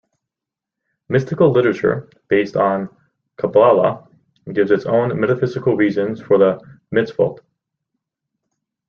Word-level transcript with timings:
Mystical 1.09 1.51
literature, 1.51 2.09
based 2.27 2.55
on 2.57 2.89
Kabbalah, 3.37 4.07
gives 4.51 4.71
its 4.71 4.85
own 4.87 5.19
metaphysical 5.19 5.75
reasons 5.77 6.19
for 6.19 6.39
the 6.39 6.59
mitzvot. 6.91 7.37